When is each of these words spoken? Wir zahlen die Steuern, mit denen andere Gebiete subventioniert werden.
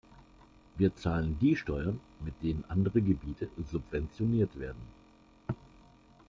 Wir 0.79 0.95
zahlen 0.95 1.37
die 1.39 1.55
Steuern, 1.55 1.99
mit 2.21 2.33
denen 2.41 2.63
andere 2.69 3.03
Gebiete 3.03 3.49
subventioniert 3.71 4.57
werden. 4.59 4.81